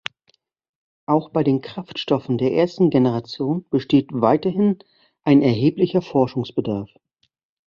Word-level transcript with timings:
Auch 1.05 1.29
bei 1.29 1.43
den 1.43 1.61
Kraftstoffen 1.61 2.39
der 2.39 2.53
ersten 2.53 2.89
Generation 2.89 3.67
besteht 3.69 4.09
weiterhin 4.11 4.79
ein 5.25 5.43
erheblicher 5.43 6.01
Forschungsbedarf. 6.01 6.89